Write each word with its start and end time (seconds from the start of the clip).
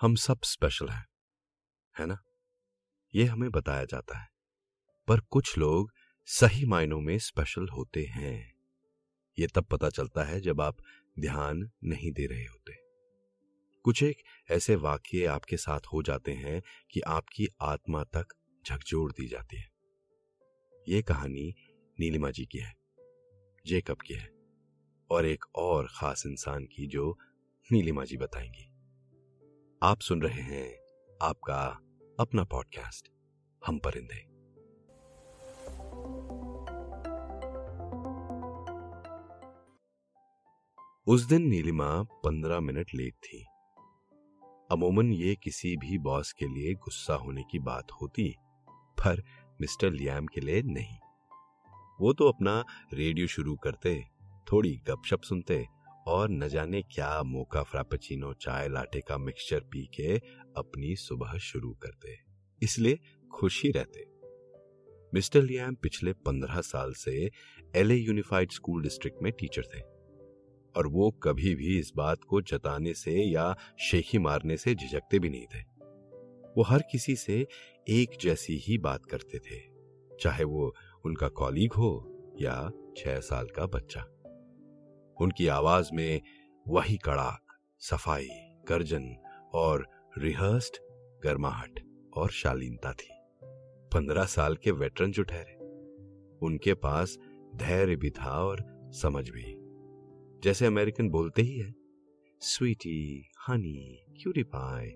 हम 0.00 0.14
सब 0.14 0.42
स्पेशल 0.42 0.88
हैं, 0.88 1.06
है 1.98 2.06
ना? 2.06 2.18
ये 3.14 3.24
हमें 3.24 3.50
बताया 3.50 3.84
जाता 3.84 4.18
है। 4.18 4.28
पर 5.08 5.20
कुछ 5.20 5.58
लोग 5.58 5.92
सही 6.24 6.66
मायनों 6.66 7.00
में 7.00 7.18
स्पेशल 7.18 7.68
होते 7.68 8.04
हैं। 8.04 8.54
ये 9.38 9.46
तब 9.46 9.64
पता 9.64 9.90
चलता 9.90 10.24
है 10.24 10.40
जब 10.40 10.60
आप 10.60 10.76
ध्यान 11.18 11.70
नहीं 11.84 12.12
दे 12.12 12.26
रहे 12.26 12.44
होते। 12.44 12.72
कुछ 13.82 14.02
एक 14.02 14.16
ऐसे 14.50 14.76
वाक्य 14.76 15.26
आपके 15.26 15.56
साथ 15.56 15.80
हो 15.80 16.02
जाते 16.02 16.32
हैं 16.32 16.62
कि 16.90 17.00
आपकी 17.00 17.46
आत्मा 17.60 18.04
तक 18.04 18.26
झकझोर 18.68 19.12
दी 19.12 19.28
जाती 19.28 19.56
है। 19.56 19.70
ये 20.88 21.02
कहानी 21.02 21.54
नीलिमा 22.00 22.30
जी 22.30 22.44
की 22.44 22.58
है, 22.58 22.74
जेकब 23.66 23.96
की 23.96 24.14
है, 24.14 24.30
और 25.10 25.26
एक 25.26 25.44
और 25.54 25.88
खास 25.90 26.22
इंसान 26.26 26.64
की 26.64 26.86
जो 26.86 27.18
नीलिमा 27.72 28.04
जी 28.04 28.16
बताएँगी। 28.16 28.75
आप 29.82 30.00
सुन 30.00 30.22
रहे 30.22 30.42
हैं 30.42 30.74
आपका 31.22 31.80
अपना 32.20 32.44
पॉडकास्ट 32.44 33.08
हम 33.66 33.78
परिंदे। 33.78 34.20
उस 41.06 41.22
दिन 41.22 41.42
नीलिमा 41.42 42.02
पंद्रह 42.02 42.60
मिनट 42.60 42.90
लेट 42.94 43.14
थी। 43.14 43.46
अमूमन 44.70 45.12
ये 45.12 45.36
किसी 45.36 45.76
भी 45.76 45.98
बॉस 45.98 46.32
के 46.32 46.46
लिए 46.46 46.74
गुस्सा 46.74 47.14
होने 47.14 47.42
की 47.42 47.58
बात 47.58 47.92
होती, 47.92 48.36
पर 48.70 49.22
मिस्टर 49.60 49.90
लियाम 49.90 50.26
के 50.26 50.40
लिए 50.40 50.62
नहीं। 50.62 50.96
वो 52.00 52.12
तो 52.12 52.28
अपना 52.28 52.64
रेडियो 52.94 53.26
शुरू 53.26 53.56
करते, 53.56 54.04
थोड़ी 54.52 54.76
गपशप 54.76 55.20
सुनते 55.20 55.68
और 56.06 56.30
न 56.30 56.48
जाने 56.48 56.82
क्या 56.84 57.22
मोका 57.24 57.62
फ्रापेचिनो 57.62 58.32
चाय 58.40 58.68
लाटे 58.68 59.00
का 59.00 59.18
मिक्सचर 59.18 59.60
पी 59.72 59.84
के 59.94 60.16
अपनी 60.56 60.94
सुबह 60.96 61.36
शुरू 61.42 61.72
करते, 61.82 62.16
इसलिए 62.62 62.98
खुश 63.30 63.62
ही 63.64 63.70
रहते। 63.70 64.04
मिस्टर 65.12 65.42
लियाम 65.42 65.74
पिछले 65.74 66.12
पंद्रह 66.26 66.60
साल 66.62 66.92
से 66.94 67.30
एलए 67.76 67.96
यूनिफाइड 67.96 68.52
स्कूल 68.52 68.82
डिस्ट्रिक्ट 68.82 69.22
में 69.22 69.32
टीचर 69.32 69.62
थे, 69.66 69.80
और 70.74 70.86
वो 70.86 71.10
कभी 71.22 71.54
भी 71.54 71.78
इस 71.78 71.92
बात 71.96 72.24
को 72.28 72.40
जताने 72.42 72.94
से 72.94 73.12
या 73.22 73.54
शेखी 73.80 74.18
मारने 74.18 74.56
से 74.56 74.74
झिझकते 74.74 75.18
भी 75.18 75.30
नहीं 75.30 75.46
थे। 75.54 75.62
वो 76.56 76.62
हर 76.62 76.82
किसी 76.92 77.14
से 77.16 77.46
एक 77.90 78.16
जैसी 78.20 78.56
ही 78.58 78.78
बात 78.78 79.04
करते 79.04 79.38
थे, 79.40 79.60
चाहे 80.20 80.44
वो 80.44 80.74
उनका 81.04 81.28
कॉलीग 81.30 81.72
हो 81.72 81.90
या 82.40 82.54
छह 82.96 83.18
साल 83.20 83.46
का 83.46 83.66
बच्चा। 83.68 84.04
उनकी 85.20 85.46
आवाज़ 85.46 85.90
में 85.94 86.20
वही 86.68 86.96
कड़ाक, 86.96 87.58
सफ़ाई, 87.80 88.28
गर्जन 88.68 89.14
और 89.54 89.86
रिहर्स्ड 90.18 90.76
गर्माहट 91.24 91.80
और 92.16 92.30
शालीनता 92.30 92.92
थी। 92.92 93.08
पंद्रह 93.92 94.24
साल 94.24 94.56
के 94.56 94.70
वेटरन 94.70 95.12
जो 95.12 95.22
ठहरे, 95.22 95.54
उनके 96.46 96.74
पास 96.74 97.18
धैर्य 97.56 97.96
भी 97.96 98.10
था 98.10 98.30
और 98.30 98.64
समझ 98.92 99.28
भी। 99.30 99.54
जैसे 100.44 100.66
अमेरिकन 100.66 101.08
बोलते 101.08 101.42
ही 101.42 101.58
है, 101.58 101.74
स्वीटी, 102.40 103.28
हनी 103.48 104.06
क्यूरी 104.22 104.42
पाए 104.42 104.86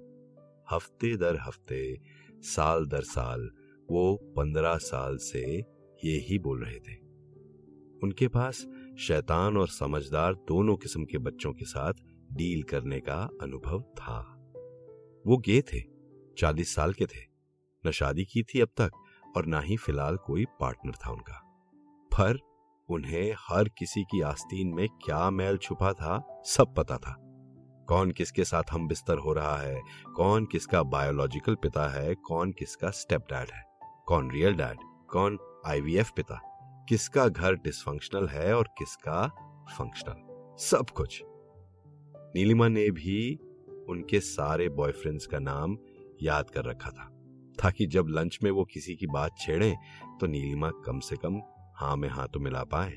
हफ़्ते 0.71 1.17
दर 1.17 1.39
हफ़्ते, 1.41 2.01
साल 2.43 2.87
दर 2.87 3.03
साल, 3.03 3.51
वो 3.91 4.17
पंद्रह 4.37 4.77
साल 4.77 5.17
से 5.17 5.43
ये 6.05 6.19
ही 6.19 6.39
बोल 6.39 6.65
रहे 6.65 6.79
थे। 6.79 6.95
उनके 8.03 8.29
पास 8.29 8.67
शैतान 8.99 9.57
और 9.57 9.69
समझदार 9.69 10.35
दोनों 10.35 10.77
किस्म 10.77 11.05
के 11.05 11.19
बच्चों 11.19 11.53
के 11.53 11.65
साथ 11.65 11.93
डील 12.33 12.63
करने 12.63 13.01
का 13.01 13.29
अनुभव 13.43 13.83
था। 13.83 14.37
वो 15.27 15.37
गे 15.37 15.63
थे, 15.63 15.81
चालीस 16.39 16.75
साल 16.75 16.93
के 16.93 17.07
थे। 17.07 17.31
न 17.87 17.91
शादी 17.91 18.25
की 18.25 18.43
थी 18.43 18.61
अब 18.61 18.69
तक 18.69 18.91
और 19.37 19.47
ना 19.47 19.61
ही 19.61 19.77
फ़िलहाल 19.77 20.17
कोई 20.17 20.45
पार्टनर 20.45 20.93
था 20.93 21.11
उनका। 21.11 21.41
पर 22.07 22.39
उन्हें 22.89 23.35
हर 23.39 23.69
किसी 23.69 24.03
की 24.03 24.21
आस्तीन 24.21 24.75
में 24.75 24.89
क्या 24.89 25.31
मैल 25.31 25.57
छुपा 25.57 25.93
था, 25.93 26.43
सब 26.45 26.75
पता 26.77 26.97
था। 26.97 27.17
कौन 27.89 28.11
किसके 28.11 28.45
साथ 28.45 28.63
हम 28.71 28.89
बिस्तर 28.89 29.19
हो 29.19 29.33
रहा 29.33 29.57
है, 29.57 29.81
कौन 30.17 30.45
किसका 30.45 30.83
बायोलॉजिकल 30.83 31.55
पिता 31.55 31.89
है, 31.89 32.15
कौन 32.15 32.53
किसका 32.53 32.91
स्टेप 32.91 33.21
डैड 33.21 33.51
है, 33.53 33.65
कौन 34.07 34.31
रियल 34.31 34.55
डैड 34.55 34.79
कौन 35.11 35.39
आईवीएफ 35.67 36.11
पिता। 36.17 36.50
किसका 36.89 37.27
घर 37.29 37.55
डिसफंक्शनल 37.55 38.29
है 38.29 38.55
और 38.55 38.69
किसका 38.79 39.27
फंक्शनल 39.71 40.57
सब 40.61 40.91
कुछ। 40.91 41.23
नीलिमा 42.35 42.69
ने 42.69 42.91
भी 42.91 43.35
उनके 43.89 44.21
सारे 44.21 44.69
बॉयफ्रेंड्स 44.69 45.27
का 45.27 45.39
नाम 45.39 45.77
याद 46.23 46.51
कर 46.51 46.65
रखा 46.65 46.91
था, 46.91 47.09
ताकि 47.59 47.87
जब 47.87 48.09
लंच 48.09 48.39
में 48.43 48.51
वो 48.51 48.65
किसी 48.65 48.95
की 48.97 49.07
बात 49.07 49.37
छेड़े 49.39 49.75
तो 50.21 50.27
नीलिमा 50.27 50.71
कम 50.87 51.01
से 51.01 51.17
कम 51.17 51.41
हाँ 51.77 51.97
में 51.97 52.09
हाँ 52.09 52.29
तो 52.29 52.41
मिला 52.41 52.65
पाए। 52.65 52.93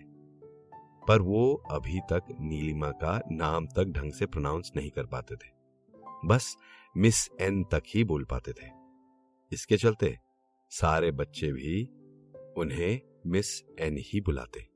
पर 1.08 1.22
वो 1.22 1.54
अभी 1.72 2.00
तक 2.12 2.36
नीलिमा 2.42 2.90
का 2.98 3.20
नाम 3.32 3.66
तक 3.68 3.92
ढंग 3.92 4.12
से 4.12 4.26
प्रोनाउंस 4.26 4.72
नहीं 4.76 4.90
कर 4.90 5.06
पाते 5.06 5.36
थे। 5.36 5.52
बस 6.26 6.56
मिस 6.96 7.28
एन 7.42 7.64
तक 7.64 7.84
ही 7.88 8.04
बोल 8.04 8.24
पाते 8.24 8.52
थे। 8.52 8.68
इसके 9.52 9.78
चलते 9.78 10.18
सारे 10.72 11.12
बच्चे 11.12 11.52
भी 11.52 11.84
उन्हें 12.58 13.00
मिस 13.28 13.62
एन 13.80 13.98
ही 14.00 14.22
बुलाते। 14.22 14.68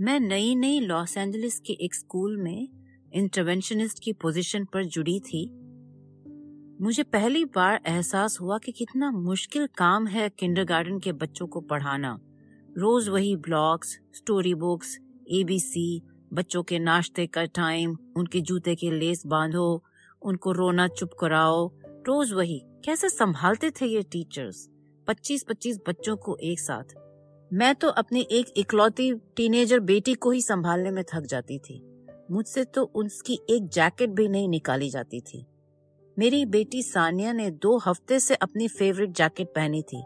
मैं 0.00 0.20
नई 0.20 0.54
नई 0.54 0.80
लॉस 0.80 1.16
एंजलिस 1.16 1.60
के 1.60 1.72
एक 1.72 1.94
स्कूल 1.94 2.36
में 2.36 2.68
इंटरवेंशनिस्ट 3.12 3.98
की 4.02 4.12
पोजीशन 4.12 4.64
पर 4.64 4.84
जुड़ी 4.84 5.20
थी। 5.20 5.50
मुझे 6.80 7.02
पहली 7.02 7.44
बार 7.44 7.80
एहसास 7.86 8.38
हुआ 8.40 8.58
कि 8.58 8.72
कितना 8.72 9.10
मुश्किल 9.10 9.66
काम 9.66 10.06
है 10.06 10.28
किंडरगार्टन 10.28 10.98
के 10.98 11.12
बच्चों 11.12 11.46
को 11.46 11.60
पढ़ाना। 11.60 12.20
रोज 12.78 13.08
वही 13.08 13.36
ब्लॉग्स 13.36 13.98
स्टोरी 14.14 14.54
बुक्स 14.54 14.98
एबीसी 15.30 16.02
बच्चों 16.32 16.62
के 16.62 16.78
नाश्ते 16.78 17.26
का 17.26 17.44
टाइम, 17.44 17.98
उनके 18.16 18.40
जूते 18.40 18.74
के 18.74 18.90
लेस 18.90 19.26
बांधो, 19.26 19.84
उनको 20.22 20.52
रोना 20.52 20.88
चुप 20.88 21.10
कराओ। 21.20 21.72
रोज 21.86 22.32
वही, 22.32 22.62
कैसे 22.84 23.08
संभालते 23.08 23.70
थे 23.70 23.86
ये 23.86 24.02
टीचर्स? 24.02 24.70
पच्चीस 25.06 25.44
पच्चीस 25.48 25.78
बच्चों 25.88 26.16
को 26.16 26.36
एक 26.36 26.60
साथ। 26.60 27.09
मैं 27.52 27.74
तो 27.74 27.88
अपनी 27.88 28.20
एक 28.30 28.52
इकलौती 28.56 29.12
टीनेजर 29.36 29.80
बेटी 29.80 30.14
को 30.14 30.30
ही 30.30 30.42
संभालने 30.42 30.90
में 30.90 31.02
थक 31.04 31.20
जाती 31.20 31.58
थी। 31.58 31.82
मुझसे 32.30 32.64
तो 32.64 32.82
उसकी 32.94 33.38
एक 33.50 33.68
जैकेट 33.68 34.10
भी 34.10 34.28
नहीं 34.28 34.48
निकाली 34.48 34.90
जाती 34.90 35.20
थी। 35.20 35.44
मेरी 36.16 36.44
बेटी 36.46 36.82
सानिया 36.82 37.32
ने 37.32 37.50
दो 37.50 37.76
हफ़्ते 37.78 38.20
से 38.20 38.34
अपनी 38.34 38.68
फेवरेट 38.68 39.10
जैकेट 39.10 39.48
पहनी 39.48 39.82
थी। 39.82 40.04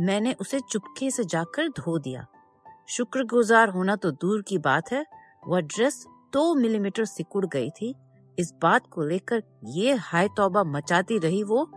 मैंने 0.00 0.32
उसे 0.32 0.60
चुपके 0.60 1.10
से 1.10 1.24
जाकर 1.24 1.68
धो 1.68 1.98
दिया। 1.98 2.26
शुक्रगुजार 2.88 3.68
होना 3.68 3.96
तो 3.96 4.10
दूर 4.10 4.42
की 4.42 4.58
बात 4.58 4.92
है। 4.92 5.06
वह 5.48 5.60
ड्रेस 5.60 6.04
दो 6.32 6.54
मिलीमीटर 6.54 7.04
सिकुड़ 7.04 7.46
गई 7.46 7.70
थी। 7.70 7.94
इस 8.38 8.52
बात 8.62 8.86
को 8.86 9.02
लेकर 9.02 9.42
ये 9.64 9.94
हाय 9.94 10.28
तौबा 10.28 10.64
मचाती 10.64 11.18
रही 11.18 11.42
वो 11.42 11.70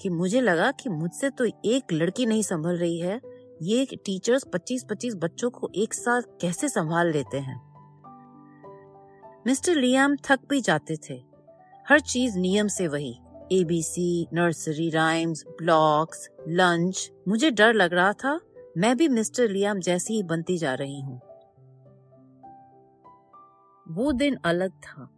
कि 0.00 0.08
मुझे 0.08 0.40
लगा 0.40 0.70
कि 0.70 0.88
मुझसे 0.88 1.30
तो 1.30 1.44
एक 1.44 1.92
लड़की 1.92 2.26
नहीं 2.26 2.42
संभल 2.42 2.76
रही 2.76 2.98
है। 3.00 3.20
ये 3.62 3.86
टीचर्स 4.04 4.44
25-25 4.44 5.14
बच्चों 5.14 5.50
को 5.50 5.70
एक 5.74 5.94
साथ 5.94 6.22
कैसे 6.40 6.68
संभाल 6.68 7.12
लेते 7.12 7.38
हैं? 7.38 7.68
मिस्टर 9.46 9.74
लियाम 9.74 10.16
थक 10.16 10.40
भी 10.50 10.60
जाते 10.60 10.96
थे। 10.96 11.14
हर 11.88 12.00
चीज़ 12.00 12.38
नियम 12.38 12.68
से 12.68 12.88
वही। 12.88 13.20
ABC 13.52 14.26
nursery 14.32 14.90
rhymes 14.90 15.44
blocks 15.46 16.28
lunch 16.48 17.12
मुझे 17.28 17.50
डर 17.50 17.74
लग 17.74 17.92
रहा 17.92 18.12
था, 18.12 18.40
मैं 18.78 18.96
भी 18.96 19.08
मिस्टर 19.08 19.48
लियाम 19.48 19.78
जैसी 19.78 20.14
ही 20.14 20.22
बनती 20.22 20.58
जा 20.58 20.74
रही 20.74 21.00
हूँ। 21.00 21.20
वो 23.88 24.12
दिन 24.12 24.36
अलग 24.44 24.70
था। 24.70 25.10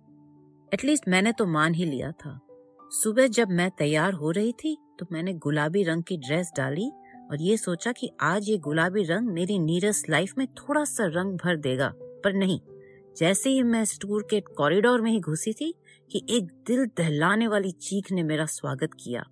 एटलीस्ट 0.75 1.09
मैंने 1.09 1.33
तो 1.33 1.47
मान 1.47 1.75
ही 1.75 1.85
लिया 1.85 2.13
था। 2.13 2.41
सुबह 2.83 3.27
जब 3.27 3.49
मैं 3.49 3.71
तैयार 3.71 4.13
हो 4.13 4.31
रही 4.31 4.53
थी 4.53 4.79
तो 4.99 5.07
मैंने 5.13 5.33
गुलाबी 5.35 5.83
रंग 5.83 6.03
की 6.03 6.17
ड्रेस 6.17 6.53
डाली 6.57 6.93
और 7.31 7.43
ये 7.43 7.57
सोचा 7.57 7.93
कि 7.93 8.11
आज 8.21 8.49
ये 8.49 8.57
गुलाबी 8.59 9.03
रंग 9.03 9.29
मेरी 9.29 9.59
नीरस 9.59 10.03
लाइफ 10.11 10.33
में 10.39 10.47
थोड़ा 10.49 10.85
सा 10.85 11.07
रंग 11.07 11.39
भर 11.39 11.57
देगा, 11.59 11.93
पर 11.97 12.33
नहीं। 12.33 12.61
जैसे 13.17 13.51
ही 13.51 13.63
मैं 13.63 13.85
स्टूर 13.85 14.27
के 14.31 14.41
कॉरिडोर 14.57 15.01
में 15.01 15.11
ही 15.11 15.21
घुसी 15.21 15.53
थी 15.53 15.73
कि 16.11 16.23
एक 16.31 16.51
दिल 16.67 16.85
दहलाने 16.97 17.49
वाली 17.49 17.71
चीख 17.71 18.11
ने 18.13 18.23
मेरा 18.23 18.47
स्वागत 18.47 18.95
किया। 19.01 19.25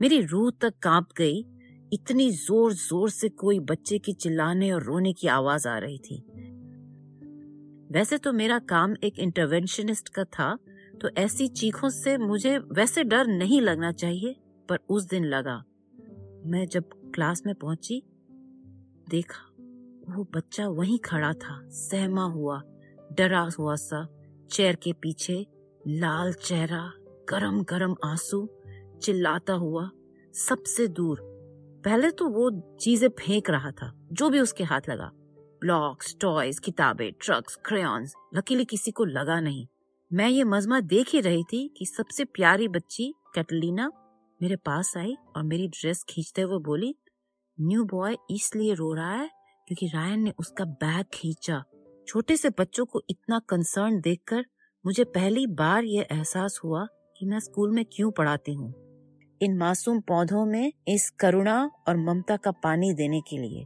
मेरी 0.00 0.20
रूह 0.22 0.50
तक 0.60 0.74
काँप 0.82 1.08
गई, 1.18 1.44
इतनी 1.92 2.30
ज़ोर 2.30 2.72
ज़ोर 2.72 3.10
से 3.10 3.28
कोई 3.28 3.58
बच्चे 3.60 3.98
की 3.98 4.12
चिल्लाने 4.12 4.70
और 4.72 4.82
रोने 4.82 5.12
की 5.12 5.28
आवाज़ 5.28 5.68
आ 5.68 5.78
रही 5.78 5.98
थी। 5.98 6.22
वैसे 7.92 8.18
तो 8.18 8.32
मेरा 8.32 8.58
काम 8.68 8.94
एक 9.04 9.18
इंटरवेंशनिस्ट 9.18 10.08
का 10.08 10.24
था 10.24 10.56
तो 11.00 11.08
ऐसी 11.18 11.46
चीखों 11.48 11.88
से 11.88 12.16
मुझे 12.18 12.56
वैसे 12.72 13.04
डर 13.04 13.26
नहीं 13.26 13.60
लगना 13.60 13.92
चाहिए, 13.92 14.36
पर 14.68 14.78
उस 14.88 15.04
दिन 15.04 15.24
लगा। 15.24 15.56
मैं 16.46 16.66
जब 16.66 16.90
क्लास 17.20 17.42
में 17.46 17.54
पहुँची। 17.54 18.02
देखा, 19.10 19.40
वो 20.16 20.28
बच्चा 20.34 20.68
वहीं 20.68 20.98
खड़ा 20.98 21.32
था, 21.32 21.68
सहमा 21.68 22.24
हुआ, 22.24 22.62
डरा 23.12 23.48
हुआ 23.58 23.74
सा, 23.74 24.08
चेयर 24.52 24.76
के 24.76 24.92
पीछे 24.92 25.46
लाल 25.88 26.32
चेहरा 26.32 26.92
गरम 27.28 27.62
गरम 27.62 27.94
आँसू, 28.04 28.48
चिल्लाता 29.02 29.52
हुआ, 29.52 29.90
सबसे 30.34 30.88
दूर। 30.88 31.20
पहले 31.84 32.10
तो 32.10 32.28
वो 32.28 32.76
चीज़ें 32.76 33.08
फेंक 33.08 33.50
रहा 33.50 33.70
था, 33.70 34.08
जो 34.12 34.30
भी 34.30 34.40
उसके 34.40 34.64
हाथ 34.64 34.80
लगा। 34.88 35.10
ब्लॉक्स 35.60 36.16
टॉयज 36.20 36.58
किताबें 36.58 37.12
ट्रक्स 37.12 37.56
क्रेयॉन्स 37.56 38.14
लकीली 38.34 38.64
किसी 38.64 38.90
को 38.90 39.04
लगा 39.04 39.40
नहीं। 39.40 39.66
मैं 40.12 40.28
ये 40.28 40.44
मजमा 40.44 40.80
देख 40.80 41.08
ही 41.08 41.20
रही 41.20 41.42
थी 41.42 41.74
कि 41.76 41.86
सबसे 41.86 42.24
प्यारी 42.24 42.68
बच्ची 42.68 43.14
कैटलीना 43.34 43.90
मेरे 44.42 44.56
पास 44.56 44.96
आई 44.96 45.16
और 45.36 45.42
मेरी 45.42 45.68
ड्रेस 45.68 46.04
खींचते 46.08 46.42
हुए 46.42 46.58
बोली 46.58 46.94
न्यू 47.60 47.84
बॉय 47.84 48.14
इसलिए 48.30 48.74
रो 48.74 48.92
रहा 48.94 49.12
है 49.12 49.28
क्योंकि 49.68 49.86
रायन 49.86 50.20
ने 50.20 50.32
उसका 50.38 50.64
बैग 50.64 51.04
खींचा। 51.12 51.62
छोटे 52.08 52.36
से 52.36 52.50
बच्चों 52.50 52.84
को 52.84 53.00
इतना 53.10 53.38
कंसर्न 53.48 54.00
देखकर 54.00 54.44
मुझे 54.84 55.04
पहली 55.06 55.46
बार 55.46 55.84
ये 55.84 56.02
एहसास 56.02 56.60
हुआ 56.64 56.84
कि 57.16 57.26
मैं 57.26 57.40
स्कूल 57.40 57.74
में 57.74 57.84
क्यों 57.92 58.10
पढ़ाती 58.10 58.54
हूँ। 58.54 58.72
इन 59.40 59.56
मासूम 59.56 60.00
पौधों 60.00 60.44
में 60.46 60.72
इस 60.88 61.08
करुणा 61.10 61.58
और 61.88 61.96
ममता 61.96 62.36
का 62.36 62.50
पानी 62.64 62.92
देने 62.94 63.20
के 63.20 63.38
लिए। 63.38 63.64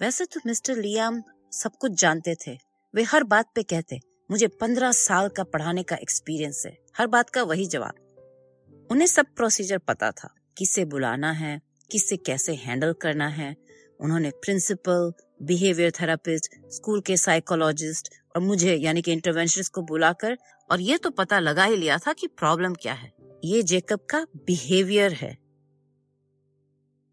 वैसे 0.00 0.24
तो 0.24 0.40
मिस्टर 0.46 0.76
लियाम 0.76 1.22
सब 1.52 1.76
कुछ 1.80 2.00
जानते 2.00 2.34
थे। 2.46 2.56
वे 2.94 3.02
हर 3.02 3.24
बात 3.24 3.50
पे 3.54 3.62
कहते, 3.62 4.00
मुझे 4.30 4.48
पंद्रह 4.60 4.92
साल 4.92 5.28
का 5.28 5.44
पढ़ाने 5.44 5.82
का 5.82 5.96
एक्सपीरियंस 5.96 6.62
है। 6.66 6.76
हर 6.98 7.06
बात 7.06 7.30
का 7.30 7.42
वही 7.42 7.66
जवाब। 7.66 8.88
उन्हें 8.90 9.06
सब 9.06 9.26
प्रोसीजर 9.36 9.78
पता 9.78 10.10
था, 10.10 10.34
किसे 10.56 10.84
बुलाना 10.84 11.32
है 11.32 11.60
किसे 11.90 12.16
कैसे 12.16 12.54
हैंडल 12.54 12.92
करना 12.92 13.28
है। 13.28 13.54
उन्होंने 14.00 14.30
प्रिंसिपल, 14.30 15.12
बिहेवियर 15.42 15.90
थेरापिस्ट, 15.90 16.50
स्कूल 16.70 17.00
के 17.00 17.16
साइकोलॉजिस्ट 17.16 18.08
और 18.36 18.42
मुझे, 18.42 18.74
यानी 18.74 19.02
कि 19.02 19.12
इंटरवेंशनिस्ट 19.12 19.72
को 19.72 19.82
बुलाकर, 19.82 20.36
और 20.70 20.80
ये 20.80 20.96
तो 20.96 21.10
पता 21.10 21.38
लगा 21.38 21.64
ही 21.64 21.76
लिया 21.76 21.98
था 21.98 22.12
कि 22.12 22.26
प्रॉब्लम 22.26 22.74
क्या 22.74 22.92
है। 22.92 23.12
ये 23.44 23.62
जेकब 23.62 24.00
का 24.10 24.26
बिहेवियर 24.46 25.12
है। 25.12 25.36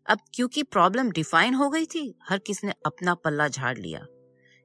अब 0.06 0.19
क्योंकि 0.33 0.63
प्रॉब्लम 0.63 1.12
डिफाइन 1.12 1.53
हो 1.53 1.69
गई 1.69 1.85
थी, 1.85 2.13
हर 2.29 2.38
किस 2.38 2.63
ने 2.63 2.74
अपना 2.85 3.13
पल्ला 3.15 3.47
झाड़ 3.47 3.77
लिया। 3.77 4.06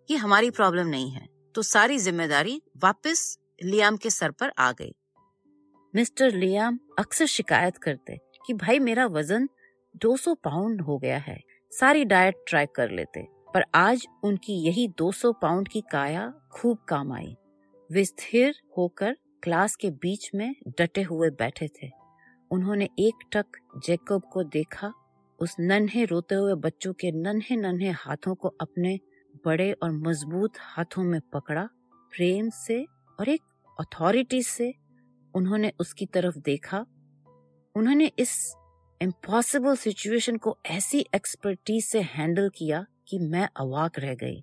ये 0.08 0.16
हमारी 0.16 0.50
प्रॉब्लम 0.50 0.86
नहीं 0.86 1.10
है 1.10 1.26
तो 1.54 1.62
सारी 1.62 1.98
ज़िम्मेदारी 1.98 2.60
वापस 2.76 3.38
लियाम 3.64 3.96
के 3.96 4.10
सर 4.10 4.30
पर 4.30 4.52
आ 4.58 4.70
गई। 4.72 4.94
मिस्टर 5.94 6.32
लियाम 6.32 6.78
अक्सर 6.98 7.26
शिकायत 7.26 7.76
करते 7.76 8.18
कि, 8.46 8.54
भाई 8.54 8.78
मेरा 8.78 9.06
वज़न 9.06 9.48
200 9.96 10.34
पाउंड 10.34 10.80
हो 10.80 10.98
गया 10.98 11.18
है। 11.18 11.40
सारी 11.72 12.04
डाइट 12.04 12.34
ट्राई 12.48 12.66
कर 12.66 12.90
लेते, 12.90 13.26
पर 13.54 13.64
आज 13.74 14.06
उनकी 14.24 14.52
यही 14.52 14.88
200 14.88 15.32
पाउंड 15.32 15.68
की 15.68 15.80
काया 15.80 16.32
खूब 16.52 16.78
काम 16.88 17.12
आई। 17.12 17.36
वे 17.90 18.04
स्थिर 18.04 18.54
होकर 18.78 19.16
क्लास 19.42 19.76
के 19.76 19.90
बीच 19.90 20.30
में 20.34 20.54
डटे 20.78 21.02
हुए 21.02 21.30
बैठे 21.30 21.68
थे। 21.68 21.90
उन्होंने 22.50 22.88
एक 22.98 23.14
टक 23.32 23.46
जैकब 23.86 24.22
को 24.32 24.42
देखा। 24.44 24.92
उस 25.38 25.56
नन्हे 25.60 26.04
रोते 26.04 26.34
हुए 26.34 26.54
बच्चों 26.54 26.92
के 26.92 27.12
नन्हे 27.12 27.56
नन्हे 27.56 27.90
हाथों 27.90 28.34
को 28.34 28.48
अपने 28.48 28.98
बड़े 29.44 29.72
और 29.72 29.90
मज़बूत 29.92 30.52
हाथों 30.58 31.02
में 31.02 31.20
पकड़ा। 31.32 31.64
प्रेम 32.12 32.50
से 32.50 32.84
और 33.20 33.28
एक 33.28 33.42
अथॉरिटी 33.80 34.42
से 34.42 34.74
उन्होंने 35.34 35.72
उसकी 35.80 36.06
तरफ़ 36.06 36.38
देखा। 36.38 36.78
उन्होंने 37.74 38.10
इस 38.18 38.54
इम्पॉसिबल 39.00 39.74
सिचुएशन 39.76 40.36
को 40.36 40.56
ऐसी 40.66 40.98
एक्सपर्टीज 41.14 41.84
से 41.84 42.00
हैंडल 42.00 42.48
किया 42.48 42.84
कि 43.08 43.18
मैं 43.18 43.48
अवाक 43.56 43.98
रह 43.98 44.14
गई। 44.14 44.42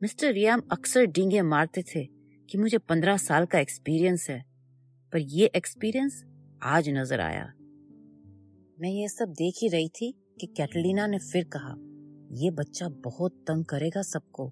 मिस्टर 0.00 0.32
रियाम 0.32 0.62
अक्सर 0.72 1.06
डींगे 1.06 1.42
मारते 1.42 1.82
थे 1.82 2.04
कि 2.48 2.58
मुझे 2.58 2.78
पंद्रह 2.78 3.16
साल 3.16 3.46
का 3.46 3.58
एक्सपीरियंस 3.58 4.26
है, 4.30 4.40
पर 5.12 5.18
ये 5.18 5.50
एक्सपीरियंस 5.56 6.22
आज 6.62 6.88
नज़र 6.88 7.20
आया। 7.20 7.44
मैं 8.78 8.90
ये 8.90 9.08
सब 9.08 9.34
देख 9.38 9.58
ही 9.62 9.68
रही 9.68 9.88
थी 9.90 10.12
कि 10.40 10.46
कैटलीना 10.46 11.06
ने 11.06 11.18
फिर 11.18 11.44
कहा, 11.52 11.74
ये 12.34 12.50
बच्चा 12.52 12.88
बहुत 13.04 13.44
तंग 13.48 13.64
करेगा 13.64 14.02
सबको। 14.02 14.50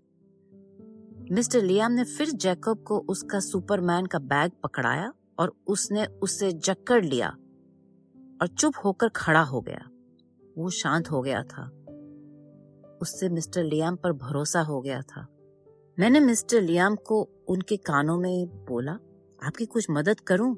मिस्टर 1.33 1.63
लियाम 1.63 1.93
ने 1.93 2.05
फिर 2.07 2.31
जैकब 2.37 2.85
को 2.87 2.99
उसका 3.09 3.41
सुपरमैन 3.41 4.07
का 4.07 4.19
बैग 4.19 4.53
पकड़ाया 4.63 5.13
और 5.39 5.57
उसने 5.67 6.07
उसे 6.23 6.53
जक्कड़ 6.53 7.05
लिया। 7.05 7.37
और 8.41 8.47
चुप 8.49 8.75
होकर 8.85 9.09
खड़ा 9.09 9.43
हो 9.43 9.61
गया। 9.61 9.89
वो 10.59 10.71
शांत 10.71 11.11
हो 11.11 11.23
गया 11.23 11.43
था। 11.43 11.65
उससे 13.03 13.29
मिस्टर 13.29 13.65
लियाम 13.65 13.97
पर 13.97 14.13
भरोसा 14.13 14.61
हो 14.61 14.81
गया 14.81 15.01
था। 15.03 15.27
मैंने 15.99 16.21
मिस्टर 16.21 16.63
लियाम 16.63 16.97
को 16.97 17.21
उनके 17.49 17.77
कानों 17.77 18.19
में 18.19 18.47
बोला 18.67 18.93
आपकी 19.43 19.67
कुछ 19.67 19.87
मदद 19.91 20.21
करूँ? 20.21 20.55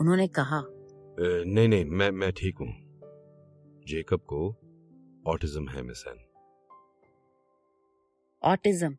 उन्होंने 0.00 0.28
कहा 0.28 0.62
नहीं 1.20 1.68
नहीं 1.68 1.84
मैं 1.84 2.10
मैं 2.10 2.32
ठीक 2.32 2.58
हूँ। 2.60 2.68
जेकब 3.88 4.20
को 4.32 4.48
ऑटिज्म 5.26 5.68
है 5.68 5.82
मिस 5.82 6.04
एन। 6.08 6.24
ऑटिज्म? 8.42 8.96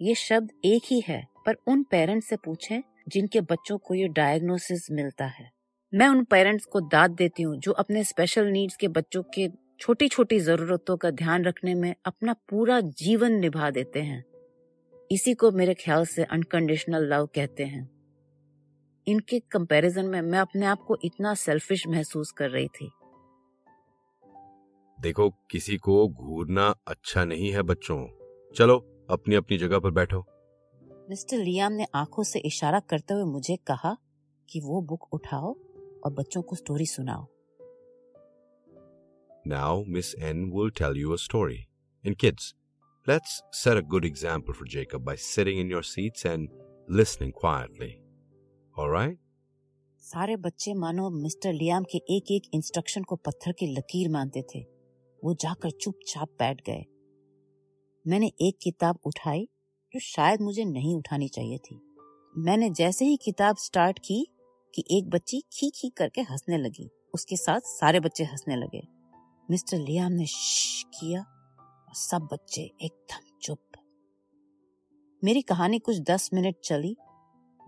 ये 0.00 0.14
शब्द 0.14 0.52
एक 0.64 0.82
ही 0.86 1.00
है 1.00 1.26
पर 1.46 1.56
उन 1.68 1.82
पेरेंट्स 1.82 2.28
से 2.28 2.36
पूछें 2.36 2.80
जिनके 3.08 3.40
बच्चों 3.40 3.78
को 3.78 3.94
ये 3.94 4.08
डायग्नोसिस 4.08 4.90
मिलता 4.90 5.26
है। 5.26 5.55
मैं 5.94 6.08
उन 6.08 6.24
पेरेंट्स 6.24 6.64
को 6.64 6.80
दाद 6.80 7.10
देती 7.10 7.42
हूँ 7.42 7.56
जो 7.56 7.72
अपने 7.72 8.04
स्पेशल 8.04 8.46
नीड्स 8.46 8.76
के 8.76 8.88
बच्चों 8.88 9.22
के 9.22 9.48
छोटी 9.80 10.08
छोटी 10.08 10.40
जरूरतों 10.40 10.96
का 10.96 11.10
ध्यान 11.10 11.44
रखने 11.44 11.74
में 11.74 11.94
अपना 12.06 12.32
पूरा 12.32 12.80
जीवन 12.80 13.32
निभा 13.32 13.70
देते 13.70 14.02
हैं। 14.02 14.24
इसी 15.10 15.34
को 15.34 15.50
मेरे 15.50 15.74
ख्याल 15.74 16.06
से 16.06 16.24
अनकंडीशनल 16.24 17.04
लव 17.14 17.26
कहते 17.26 17.64
हैं। 17.64 17.90
इनके 19.06 19.38
कंपैरिजन 19.40 20.06
में 20.06 20.20
मैं 20.20 20.38
अपने 20.38 20.66
आप 20.66 20.78
को 20.78 20.96
इतना 21.04 21.34
सेल्फिश 21.34 21.86
महसूस 21.88 22.30
कर 22.30 22.50
रही 22.50 22.68
थी। 22.68 22.90
देखो 25.00 25.30
किसी 25.50 25.76
को 25.76 26.08
घूरना 26.08 26.74
अच्छा 26.88 27.24
नहीं 27.24 27.52
है 27.52 27.62
बच्चों। 27.62 28.06
चलो 28.56 29.06
अपनी 29.10 29.34
अपनी 29.34 29.58
जगह 29.58 29.78
पर 29.78 29.90
बैठो। 29.90 30.24
मिस्टर 31.10 31.36
लियाम 31.36 31.72
ने 31.72 31.86
आँखों 31.94 32.22
से 32.22 32.38
इशारा 32.38 32.80
करते 32.80 33.14
हुए 33.14 33.24
मुझे 33.24 33.56
कहा 33.56 33.96
कि 34.48 34.60
वो 34.60 34.82
बुक 34.82 35.08
उठाओ। 35.12 35.54
और 36.04 36.12
बच्चों 36.12 36.42
को 36.42 36.56
स्टोरी 36.56 36.86
सुनाओ। 36.86 37.26
Now 39.46 39.84
Miss 39.84 40.14
Ann 40.14 40.44
will 40.50 40.70
tell 40.70 40.96
you 40.96 41.12
a 41.12 41.16
story 41.16 41.58
in 42.04 42.14
kids 42.14 42.54
let's 43.06 43.42
set 43.52 43.84
a 43.84 43.86
good 43.88 44.04
example 44.04 44.52
for 44.52 44.68
Jacob 44.68 45.04
by 45.04 45.16
sitting 45.16 45.60
in 45.60 45.70
your 45.70 45.84
seats 45.84 46.26
and 46.26 46.48
listening 46.90 47.32
quietly 47.32 47.94
alright 48.74 49.18
सारे 50.02 50.36
बच्चे 50.36 50.74
मानो 50.74 51.08
मिस्टर 51.10 51.52
लियाम 51.52 51.84
के 51.84 51.98
एक 51.98 52.30
एक 52.30 52.42
इंस्ट्रक्शन 52.54 53.02
को 53.02 53.16
पत्थर 53.16 53.52
की 53.52 53.66
लकीर 53.66 54.08
मानते 54.10 54.42
थे। 54.42 54.60
वो 55.24 55.34
जाकर 55.34 55.70
चुपचाप 55.70 56.28
बैठ 56.28 56.60
गए। 56.60 56.84
मैंने 58.04 58.26
एक 58.40 58.58
किताब 58.62 58.98
उठाई 59.04 59.48
जो 59.94 60.00
शायद 60.00 60.40
मुझे 60.40 60.64
नहीं 60.64 60.94
उठानी 60.96 61.28
चाहिए 61.28 61.58
थी। 61.58 61.80
मैंने 62.38 62.70
जैसे 62.70 63.04
ही 63.04 63.16
किताब 63.16 63.56
स्टार्ट 63.56 63.98
की 63.98 64.26
कि 64.76 64.84
एक 64.90 65.10
बच्ची 65.10 65.44
खी 65.52 65.70
खी 65.70 65.88
करके 65.88 66.20
हंसने 66.20 66.58
लगी। 66.58 66.90
उसके 67.14 67.36
साथ 67.36 67.60
सारे 67.60 68.00
बच्चे 68.00 68.24
हंसने 68.24 68.56
लगे। 68.56 68.88
मिस्टर 69.50 69.78
लियाम 69.78 70.12
ने 70.12 70.26
किया 70.98 71.20
और 71.88 71.94
सब 71.94 72.28
बच्चे 72.32 72.70
एकदम 72.82 73.38
चुप। 73.42 73.58
मेरी 75.24 75.42
कहानी 75.42 75.78
कुछ 75.78 75.98
दस 75.98 76.30
मिनट 76.34 76.56
चली। 76.64 76.96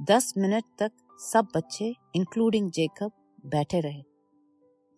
दस 0.03 0.35
मिनट 0.39 0.65
तक 0.79 0.93
सब 1.21 1.49
बच्चे 1.57 1.95
इंक्लूडिंग 2.17 2.71
जेकब 2.71 3.13
बैठे 3.47 3.81
रहे। 3.81 4.03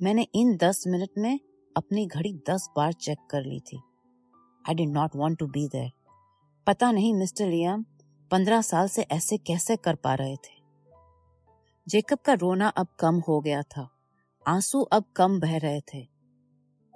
मैंने 0.03 0.27
इन 0.35 0.57
दस 0.57 0.85
मिनट 0.87 1.11
में 1.19 1.41
अपनी 1.77 2.07
घड़ी 2.07 2.43
दस 2.51 2.69
बार 2.77 2.93
चेक 2.93 3.19
कर 3.31 3.45
ली 3.45 3.61
थी। 3.61 3.81
I 4.69 4.75
did 4.75 4.89
not 4.89 5.11
want 5.17 5.39
to 5.39 5.47
be 5.47 5.69
there 5.69 5.91
पता 6.67 6.93
नहीं, 6.93 7.15
मिस्टर 7.15 7.47
लियाम, 7.47 7.85
पंद्रह 8.31 8.63
साल 8.63 8.89
से 8.89 9.03
ऐसे 9.03 9.39
कैसे 9.39 9.77
कर 9.77 9.95
पा 9.95 10.15
रहे 10.15 10.37
थे? 10.37 10.60
जेकब 11.89 12.19
का 12.19 12.33
रोना 12.33 12.69
अब 12.69 12.87
कम 13.01 13.15
हो 13.21 13.41
गया 13.41 13.63
था। 13.63 13.91
आँसू 14.47 14.81
अब 14.81 15.05
कम 15.17 15.41
बह 15.41 15.59
रहे 15.59 15.81
थे। 15.81 16.09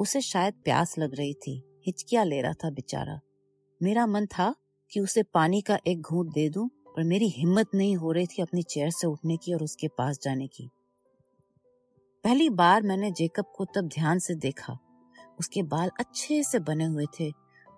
उसे 0.00 0.20
शायद 0.20 0.54
प्यास 0.54 0.98
लग 0.98 1.14
रही 1.14 1.34
थी। 1.34 1.80
हिचकिया 1.86 2.24
ले 2.24 2.40
रहा 2.40 2.52
था 2.52 2.70
बेचारा। 2.70 3.20
मेरा 3.82 4.06
मन 4.06 4.26
था 4.26 4.54
कि 4.90 5.00
उसे 5.00 5.22
पानी 5.22 5.60
का 5.60 5.78
एक 5.86 6.00
घूंट 6.00 6.32
दे 6.32 6.48
दूँ, 6.48 6.68
पर 6.68 7.04
मेरी 7.04 7.28
हिम्मत 7.28 7.66
नहीं 7.74 7.96
हो 7.96 8.12
रही 8.12 8.26
थी 8.26 8.42
अपनी 8.42 8.62
चेयर 8.62 8.90
से 8.90 9.06
उठने 9.06 9.36
की 9.36 9.54
और 9.54 9.62
उसके 9.62 9.88
पास 9.88 10.18
जाने 10.22 10.46
की। 10.46 10.70
पहली 12.24 12.50
बार 12.50 12.82
मैंने 12.82 13.10
जेकब 13.10 13.44
को 13.56 13.64
तब 13.64 13.82
ध्यान 13.82 14.18
से 14.18 14.34
देखा। 14.34 14.78
उसके 15.40 15.62
बाल 15.62 15.90
अच्छे 16.00 16.42
से 16.42 16.58
बने 16.58 16.84
हुए 16.84 17.06
थे। 17.20 17.32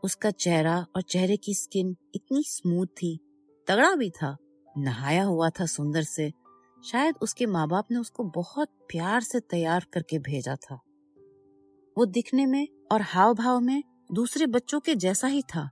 उसका 0.05 0.31
चेहरा 0.31 0.87
और 0.97 1.03
चेहरे 1.03 1.37
की 1.37 1.55
स्किन 1.55 1.97
इतनी 2.15 2.43
स्मूथ 2.43 2.87
थी। 2.87 3.21
तगड़ा 3.69 3.95
भी 3.95 4.11
था। 4.11 4.37
नहाया 4.79 5.25
हुआ 5.25 5.51
था 5.51 5.67
सुंदर 5.67 6.03
से। 6.03 6.33
शायद 6.85 7.15
उसके 7.23 7.47
माँ 7.47 7.69
बाप 7.69 7.91
ने 7.91 7.99
उसको 7.99 8.25
बहुत 8.25 8.69
प्यार 8.69 9.23
से 9.23 9.41
तैयार 9.41 9.87
करके 9.93 10.19
भेजा 10.19 10.57
था। 10.57 10.81
वो 11.99 12.07
दिखने 12.07 12.47
में 12.47 12.69
और 12.93 13.03
हाव 13.03 13.35
भाव 13.35 13.61
में 13.61 13.83
दूसरे 14.13 14.47
बच्चों 14.47 14.81
के 14.81 14.95
जैसा 14.95 15.27
ही 15.27 15.43
था। 15.43 15.71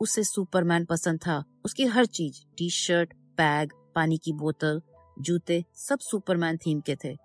उसे 0.00 0.24
सुपरमैन 0.24 0.84
पसंद 0.84 1.18
था। 1.18 1.44
उसकी 1.64 1.84
हर 1.84 2.06
चीज़ 2.06 2.56
टी 2.56 2.70
शर्ट 2.70 3.14
बैग, 3.14 3.72
पानी 3.94 4.18
की 4.18 4.32
बोतल, 4.32 4.82
जूते, 5.18 5.64
सब 5.74 5.98
सुपरमैन 5.98 6.56
थीम 6.56 6.80
के 6.80 6.96
थे। 7.04 7.16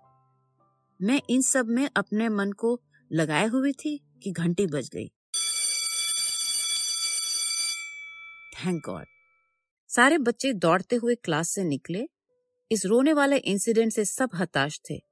मैं 1.02 1.22
इन 1.30 1.42
सब 1.42 1.66
में 1.66 1.90
अपने 1.96 2.28
मन 2.28 2.52
को 2.52 2.80
लगाए 3.12 3.46
हुई 3.46 3.72
थी 3.72 4.00
कि 4.22 4.32
घंटी 4.32 4.66
बज 4.66 4.88
गई। 4.88 5.08
थैंक 8.66 8.86
गॉड 8.86 9.04
सारे 9.88 10.18
बच्चे 10.18 10.52
दौड़ते 10.52 10.96
हुए 10.96 11.14
क्लास 11.14 11.48
से 11.48 11.64
निकले 11.64 12.08
इस 12.72 12.86
रोने 12.86 13.12
वाले 13.12 13.36
इंसिडेंट 13.36 13.92
से 13.92 14.04
सब 14.04 14.30
हताश 14.34 14.80
थे। 14.90 15.02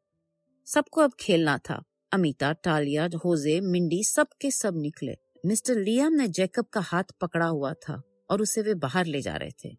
सबको 0.66 1.00
अब 1.00 1.12
खेलना 1.20 1.58
था। 1.58 1.84
अमिता, 2.12 2.52
टालिया, 2.52 3.08
होजे, 3.24 3.60
मिंडी 3.60 4.04
सब 4.04 4.26
के 4.40 4.50
सब 4.50 4.74
निकले। 4.76 5.16
मिस्टर 5.46 5.74
लियाम 5.74 6.12
ने 6.12 6.28
जैकब 6.28 6.64
का 6.64 6.80
हाथ 6.80 7.04
पकड़ा 7.20 7.46
हुआ 7.46 7.72
था 7.74 8.02
और 8.30 8.42
उसे 8.42 8.62
वे 8.62 8.74
बाहर 8.74 9.06
ले 9.06 9.20
जा 9.20 9.36
रहे 9.36 9.50
थे। 9.50 9.76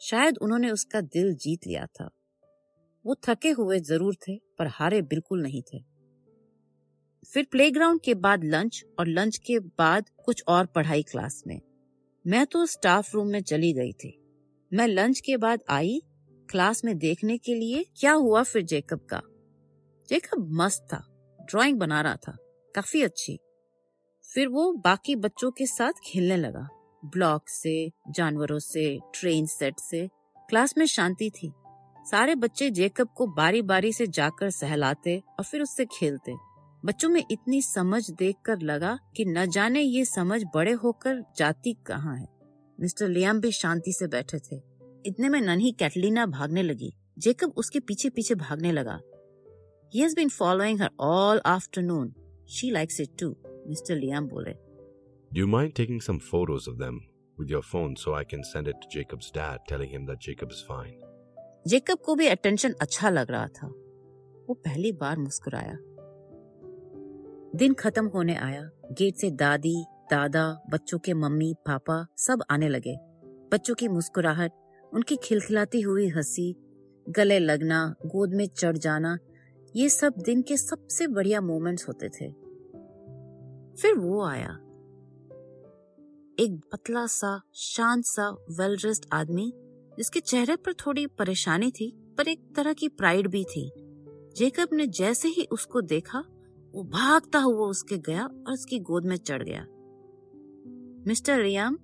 शायद 0.00 0.38
उन्होंने 0.38 0.70
उसका 0.70 1.00
दिल 1.00 1.34
जीत 1.34 1.66
लिया 1.66 1.86
था। 1.86 2.10
वो 3.06 3.14
थके 3.14 3.50
हुए 3.50 3.80
ज़रूर 3.80 4.14
थे, 4.14 4.36
पर 4.58 4.66
हारे 4.66 5.02
बिल्कुल 5.02 5.42
नहीं 5.42 5.62
थे। 5.62 5.78
फिर 7.32 7.46
प्लेग्राउंड 7.50 8.00
के 8.00 8.14
बाद 8.14 8.44
लंच 8.44 8.84
और 8.98 9.06
लंच 9.06 9.36
के 9.36 9.58
बाद 9.58 10.04
कुछ 10.24 10.42
और 10.48 10.66
पढ़ाई 10.66 11.02
क्लास 11.02 11.42
में। 11.46 11.60
मैं 12.26 12.46
तो 12.46 12.66
स्टाफ 12.66 13.14
रूम 13.14 13.28
में 13.28 13.42
चली 13.42 13.72
गई 13.72 13.92
थी। 13.92 14.18
मैं 14.72 14.88
लंच 14.88 15.20
के 15.20 15.36
बाद 15.36 15.60
आई 15.68 16.02
क्लास 16.50 16.84
में 16.84 16.98
देखने 16.98 17.38
के 17.38 17.54
लिए 17.54 17.86
क्या 17.96 18.12
हुआ 18.12 18.42
फिर 18.42 18.62
जेकब 18.62 19.06
का? 19.10 19.22
जेकब 20.08 20.48
मस्त 20.50 20.86
था, 20.92 21.06
ड्राइंग 21.40 21.78
बना 21.78 22.00
रहा 22.00 22.16
था, 22.16 22.36
काफ़ी 22.74 23.02
अच्छी। 23.02 23.38
फिर 24.34 24.48
वो 24.48 24.72
बाकी 24.72 25.16
बच्चों 25.16 25.50
के 25.50 25.66
साथ 25.66 25.92
खेलने 26.04 26.36
लगा, 26.36 26.68
ब्लॉक 27.04 27.48
से, 27.48 27.92
जानवरों 28.10 28.58
से, 28.58 28.98
ट्रेन 29.14 29.46
सेट 29.46 29.78
से। 29.78 30.08
क्लास 30.48 30.74
में 30.78 30.86
शांति 30.86 31.30
थी। 31.30 31.52
सारे 31.98 32.34
बच्चे 32.34 32.70
जेकब 32.70 33.08
को 33.16 33.26
बारी 33.26 33.62
बारी 33.62 33.92
से 33.92 34.06
जाकर 34.06 34.50
सहलाते 34.50 35.22
और 35.38 35.44
फिर 35.44 35.62
उससे 35.62 35.84
खेलते। 35.84 36.34
बच्चों 36.84 37.08
में 37.08 37.24
इतनी 37.30 37.62
समझ 37.62 38.10
देखकर 38.10 38.60
लगा 38.60 38.98
कि 39.16 39.24
न 39.24 39.46
जाने 39.46 39.80
ये 39.80 40.04
समझ 40.04 40.44
बड़े 40.54 40.72
होकर 40.72 41.24
जाती 41.36 41.72
कहाँ 41.72 42.16
है। 42.16 42.28
मिस्टर 42.80 43.08
लियाम 43.08 43.40
भी 43.40 43.52
शांति 43.52 43.92
से 43.92 44.06
बैठे 44.06 44.38
थे। 44.38 44.73
इतने 45.06 45.28
में 45.28 45.40
नन्ही 45.40 45.72
कैटलीना 45.78 46.26
भागने 46.26 46.62
लगी 46.62 46.92
जेकब 47.24 47.52
उसके 47.56 47.80
पीछे 47.88 48.10
पीछे 48.10 48.34
भागने 48.34 48.72
लगा 48.72 49.00
He 49.92 50.00
has 50.00 50.14
been 50.14 50.30
following 50.30 50.78
her 50.78 50.88
all 50.98 51.40
afternoon. 51.44 52.06
She 52.46 52.70
likes 52.72 52.98
it 52.98 53.10
too, 53.16 53.34
Mr. 53.72 53.96
Liam 53.98 54.28
बोले. 54.28 54.54
Do 55.32 55.40
you 55.40 55.46
mind 55.46 55.74
taking 55.76 56.00
some 56.00 56.18
photos 56.30 56.66
of 56.66 56.78
them 56.78 56.96
with 57.38 57.48
your 57.48 57.62
phone 57.62 57.94
so 57.96 58.14
I 58.14 58.24
can 58.24 58.42
send 58.48 58.70
it 58.72 58.80
to 58.82 58.88
Jacob's 58.94 59.30
dad 59.36 59.60
telling 59.68 59.90
him 59.90 60.06
that 60.06 60.20
Jacob 60.28 60.56
is 60.56 60.64
fine? 60.70 60.96
Jacob 61.68 61.98
को 62.06 62.14
भी 62.14 62.26
attention 62.28 62.72
अच्छा 62.82 63.10
लग 63.10 63.30
रहा 63.30 63.46
था 63.58 63.66
वो 64.48 64.54
पहली 64.64 64.92
बार 65.02 65.16
मुस्कुराया 65.18 65.76
दिन 67.58 67.74
खत्म 67.78 68.06
होने 68.14 68.34
आया 68.48 68.68
गेट 68.98 69.16
से 69.20 69.30
दादी 69.42 69.76
दादा 70.10 70.44
बच्चों 70.72 70.98
के 71.04 71.14
मम्मी 71.22 71.52
पापा 71.66 72.04
सब 72.26 72.42
आने 72.50 72.68
लगे 72.68 72.96
बच्चों 73.52 73.74
की 73.80 73.88
मुस्कुराहट 73.88 74.52
उनकी 74.94 75.16
खिलखिलाती 75.16 75.80
हुई 75.80 76.08
हँसी, 76.08 76.56
गले 77.08 77.38
लगना, 77.38 77.94
गोद 78.06 78.34
में 78.34 78.46
चढ़ 78.46 78.76
जाना, 78.76 79.18
ये 79.76 79.88
सब 79.88 80.14
दिन 80.18 80.42
के 80.42 80.56
सबसे 80.56 81.06
बढ़िया 81.06 81.40
मोमेंट्स 81.40 81.88
होते 81.88 82.08
थे। 82.08 82.32
फिर 83.82 83.94
वो 83.94 84.24
आया। 84.24 84.60
एक 86.38 86.60
पतला 86.72 87.06
सा, 87.06 87.42
शांत 87.54 88.04
सा 88.04 88.30
वेल 88.30 88.76
ड्रेस्ड 88.76 89.06
आदमी, 89.12 89.52
जिसके 89.96 90.20
चेहरे 90.20 90.56
पर 90.56 90.72
थोड़ी 90.72 91.06
परेशानी 91.06 91.70
थी, 91.70 92.14
पर 92.18 92.28
एक 92.28 92.56
तरह 92.56 92.72
की 92.72 92.88
प्राइड 92.88 93.28
भी 93.28 93.44
थी। 93.44 93.72
जेकब 94.36 94.68
ने 94.72 94.86
जैसे 94.86 95.28
ही 95.28 95.46
उसको 95.52 95.80
देखा, 95.80 96.18
वो 96.74 96.84
भागता 96.84 97.38
हुआ 97.38 97.66
उसके 97.66 97.98
गया 97.98 98.26
और 98.26 98.52
उसकी 98.52 98.78
गोद 98.78 99.06
में 99.06 99.16
चढ़ 99.16 99.42
गया। 99.42 99.66
मिस्टर 101.06 101.40
रियाम, 101.40 101.74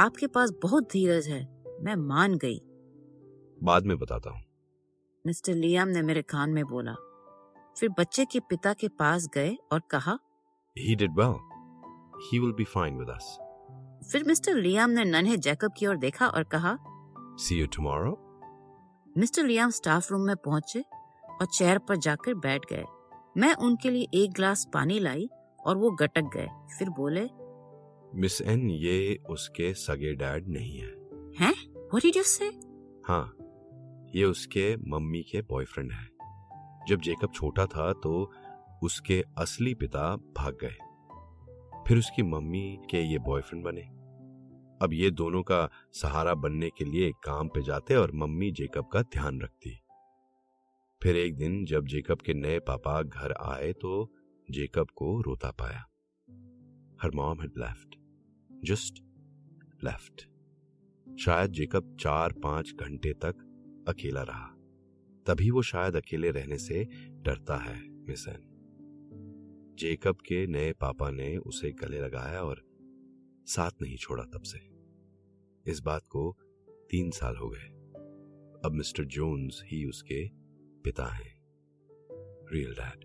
आपके 0.00 0.26
पास 0.26 0.50
बहुत 0.62 0.84
धीरज 0.92 1.26
है। 1.26 1.59
मैं 1.82 1.96
मान 1.96 2.34
गई। 2.34 2.60
बाद 3.62 3.86
में 3.86 3.98
बताता 3.98 4.30
हूँ। 4.30 4.42
मिस्टर 5.26 5.54
लियाम 5.54 5.88
ने 5.88 6.02
मेरे 6.02 6.22
कान 6.22 6.50
में 6.50 6.64
बोला। 6.64 6.94
फिर 7.78 7.88
बच्चे 7.88 8.24
के 8.24 8.40
पिता 8.40 8.72
के 8.72 8.88
पास 8.88 9.28
गए 9.34 9.56
और 9.72 9.80
कहा 9.94 10.18
He 10.78 10.96
did 10.96 11.16
well. 11.18 11.34
He 12.26 12.40
will 12.42 12.54
be 12.60 12.66
fine 12.76 12.98
with 12.98 13.10
us. 13.10 13.24
फिर 14.12 14.24
मिस्टर 14.26 14.54
लियाम 14.54 14.90
ने 14.90 15.04
नन्हे 15.04 15.36
जैकब 15.36 15.72
की 15.78 15.86
ओर 15.86 15.96
देखा 15.96 16.26
और 16.26 16.44
कहा 16.54 16.78
See 17.36 17.62
you 17.62 17.68
tomorrow. 17.72 18.14
Mister 19.18 19.44
Liam 19.44 19.70
staff 19.70 20.12
room 20.12 20.20
में 20.20 20.36
पहुँचे 20.36 20.80
और 21.40 21.46
चेयर 21.46 21.78
पर 21.78 21.96
जाकर 21.96 22.34
बैठ 22.34 22.60
गए। 22.72 22.84
मैं 23.36 23.54
उनके 23.54 23.90
लिए 23.90 24.06
एक 24.14 24.32
ग्लास 24.32 24.68
पानी 24.74 24.98
लाई 24.98 25.28
और 25.66 25.76
वो 25.76 25.90
गटक 25.90 26.30
गए। 26.36 26.48
फिर 26.78 26.90
बोले 26.90 27.28
मिस 28.14 28.42
एन 28.42 28.70
ये 28.70 29.18
उसके 29.30 29.74
सगे 29.74 30.14
डैड 30.14 30.48
नहीं 30.48 30.78
है। 30.78 31.00
हैं? 31.40 31.69
व्हाट 31.92 32.02
डिड 32.02 32.16
यू 32.16 32.22
से 32.22 32.44
हाँ 33.06 33.36
ये 34.16 34.24
उसके 34.24 34.64
मम्मी 34.90 35.22
के 35.22 35.40
बॉयफ्रेंड 35.42 35.90
है। 35.92 36.04
जब 36.88 37.00
जेकब 37.00 37.32
छोटा 37.34 37.66
था 37.66 37.92
तो 37.92 38.30
उसके 38.82 39.22
असली 39.38 39.74
पिता 39.74 40.04
भाग 40.16 40.58
गए। 40.60 40.76
फिर 41.88 41.98
उसकी 41.98 42.22
मम्मी 42.22 42.62
के 42.90 43.02
ये 43.02 43.18
बॉयफ्रेंड 43.18 43.64
बने। 43.64 43.82
अब 44.82 44.92
ये 44.92 45.10
दोनों 45.10 45.42
का 45.42 45.68
सहारा 45.92 46.34
बनने 46.34 46.70
के 46.78 46.84
लिए 46.84 47.10
काम 47.24 47.48
पे 47.48 47.62
जाते 47.62 47.94
और 47.94 48.12
मम्मी 48.14 48.50
जेकब 48.52 48.88
का 48.92 49.02
ध्यान 49.02 49.40
रखती। 49.40 49.76
फिर 51.02 51.16
एक 51.16 51.36
दिन 51.36 51.64
जब 51.64 51.86
जेकब 51.86 52.22
के 52.26 52.34
नए 52.34 52.58
पापा 52.60 53.02
घर 53.02 53.34
आए 53.42 53.72
तो 53.72 54.10
जेकब 54.48 54.90
को 54.96 55.20
रोता 55.20 55.50
पाया। 55.50 55.84
Her 57.02 57.10
mom 57.14 57.40
had 57.40 57.58
left 57.58 57.98
just 58.64 59.02
left 59.84 60.29
शायद 61.20 61.50
जेकब 61.50 61.96
चार 62.00 62.32
पाँच 62.32 62.74
घंटे 62.80 63.12
तक 63.12 63.34
अकेला 63.88 64.22
रहा। 64.22 64.46
तभी 65.26 65.50
वो 65.50 65.62
शायद 65.62 65.96
अकेले 65.96 66.30
रहने 66.30 66.58
से 66.58 66.84
डरता 67.10 67.56
है 67.56 67.88
मिसन 67.88 68.46
जेकब 69.78 70.14
के 70.14 70.46
नए 70.46 70.72
पापा 70.72 71.10
ने 71.10 71.36
उसे 71.36 71.72
गले 71.72 72.00
लगाया 72.00 72.42
और 72.42 72.62
साथ 73.46 73.70
नहीं 73.82 73.96
छोड़ा 73.96 74.24
तब 74.24 74.40
से। 74.42 74.58
इस 75.70 75.80
बात 75.80 76.02
को 76.02 76.36
तीन 76.90 77.10
साल 77.10 77.36
हो 77.36 77.48
गए। 77.48 77.68
अब 78.64 78.72
मिस्टर 78.74 79.04
जोन्स 79.04 79.62
ही 79.64 79.84
उसके 79.84 80.28
पिता 80.84 81.04
हैं, 81.04 81.42
रियल 82.52 82.72
डैड। 82.72 83.04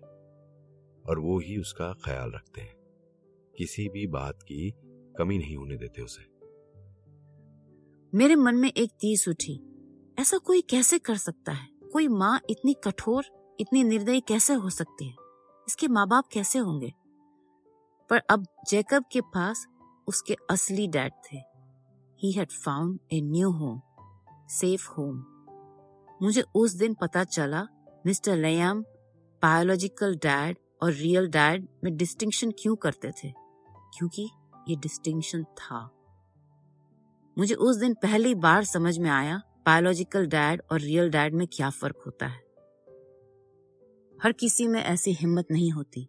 और 1.08 1.18
वो 1.18 1.38
ही 1.38 1.58
उसका 1.58 1.92
ख्याल 1.92 2.30
रखते 2.30 2.60
हैं। 2.60 2.76
किसी 3.58 3.88
भी 3.88 4.06
बात 4.06 4.42
की 4.42 4.74
कमी 5.18 5.38
नहीं 5.38 5.56
होने 5.56 5.76
देते 5.76 6.02
उसे। 6.02 6.35
मेरे 8.14 8.36
मन 8.36 8.54
में 8.54 8.72
एक 8.76 8.90
तीस 8.90 9.28
उठी। 9.28 9.62
ऐसा 10.18 10.38
कोई 10.38 10.60
कैसे 10.60 10.98
कर 10.98 11.16
सकता 11.16 11.52
है? 11.52 11.68
कोई 11.92 12.08
माँ 12.08 12.40
इतनी 12.50 12.74
कठोर, 12.74 13.24
इतनी 13.60 13.84
निर्दयी 13.84 14.20
कैसे 14.20 14.54
हो 14.54 14.70
सकती 14.70 15.08
है? 15.08 15.14
इसके 15.68 15.88
माँ 15.88 16.08
बाप 16.08 16.24
कैसे 16.32 16.58
होंगे? 16.58 16.92
पर 18.10 18.18
अब 18.18 18.46
जैकब 18.68 19.04
के 19.12 19.20
पास 19.20 19.66
उसके 20.06 20.36
असली 20.50 20.86
डैड 20.86 21.12
थे। 21.12 21.36
He 22.18 22.32
had 22.32 22.52
found 22.52 23.00
a 23.12 23.20
new 23.20 23.50
home 23.50 23.80
safe 24.48 24.90
home 24.90 25.24
मुझे 26.22 26.44
उस 26.54 26.72
दिन 26.72 26.94
पता 26.94 27.24
चला, 27.24 27.66
मिस्टर 28.06 28.36
लयाम 28.36 28.82
बायोलॉजिकल 29.42 30.14
डैड 30.14 30.56
और 30.82 30.92
रियल 30.92 31.26
डैड 31.26 31.68
में 31.84 31.96
डिस्टिंक्शन 31.96 32.50
क्यों 32.50 32.76
करते 32.76 33.10
थे? 33.10 33.30
क्योंकि 33.70 34.30
ये 34.68 34.76
डिस्टिंक्शन 34.76 35.44
था। 35.44 35.95
मुझे 37.38 37.54
उस 37.54 37.76
दिन 37.76 37.94
पहली 37.94 38.34
बार 38.34 38.64
समझ 38.64 38.98
में 38.98 39.10
आया 39.10 39.42
बायोलॉजिकल 39.66 40.26
डैड 40.26 40.62
और 40.72 40.80
रियल 40.80 41.10
डैड 41.10 41.34
में 41.34 41.46
क्या 41.52 41.70
फ़र्क 41.70 41.96
होता 42.06 42.26
है। 42.26 42.44
हर 44.22 44.32
किसी 44.32 44.66
में 44.66 44.82
ऐसी 44.82 45.12
हिम्मत 45.12 45.46
नहीं 45.50 45.72
होती। 45.72 46.08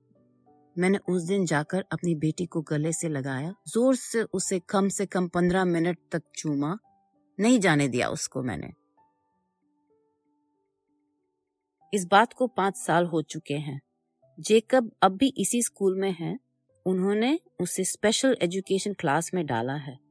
मैंने 0.78 0.98
उस 1.10 1.24
दिन 1.24 1.46
जाकर 1.46 1.86
अपनी 1.92 2.16
बेटी 2.16 2.46
को 2.46 2.62
गले 2.62 2.94
से 2.94 3.10
लगाया, 3.10 3.54
ज़ोर 3.68 3.96
से 3.96 4.24
उसे 4.24 4.60
कम 4.60 4.90
से 4.90 5.06
कम 5.06 5.28
पंद्रह 5.28 5.66
मिनट 5.66 5.98
तक 6.12 6.24
चूमा, 6.36 6.78
नहीं 7.40 7.60
जाने 7.60 7.88
दिया 7.88 8.10
उसको 8.10 8.44
मैंने। 8.44 8.74
इस 11.94 12.06
बात 12.06 12.34
को 12.34 12.48
पाँच 12.48 12.78
साल 12.78 13.06
हो 13.06 13.22
चुके 13.22 13.54
हैं। 13.54 13.82
जेकब 14.40 14.92
अब 15.02 15.12
भी 15.12 15.34
इसी 15.38 15.62
स्कूल 15.62 16.00
में 16.00 16.16
है, 16.20 16.40
उन्होंने 16.86 17.40
उसे 17.62 17.84
स्पेशल 17.84 18.38
एजुकेशन 18.42 18.94
क्लास 18.94 19.32
में 19.34 19.46
डाला 19.46 19.74
है। 19.74 20.07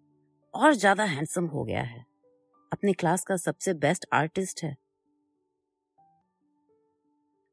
और 0.56 0.74
ज़्यादा 0.74 1.04
हैंडसम 1.04 1.46
हो 1.46 1.64
गया 1.64 1.82
है। 1.82 2.04
अपनी 2.72 2.92
क्लास 2.92 3.24
का 3.24 3.36
सबसे 3.36 3.74
बेस्ट 3.74 4.06
आर्टिस्ट 4.12 4.62
है। 4.64 4.76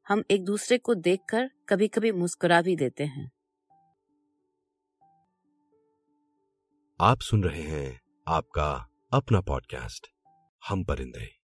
हम 0.06 0.22
एक 0.30 0.44
दूसरे 0.44 0.78
को 0.78 0.94
देखकर 0.94 1.50
कभी 1.68 1.88
कभी 1.88 2.12
मुस्कुरा 2.12 2.62
भी 2.62 2.76
देते 2.76 3.04
हैं। 3.04 3.30
आप 7.00 7.20
सुन 7.20 7.44
रहे 7.44 7.62
हैं 7.62 8.00
आपका 8.28 8.72
अपना 9.12 9.40
पॉडकास्ट, 9.40 10.06
हम 10.62 10.84
परिंदे। 10.84 11.43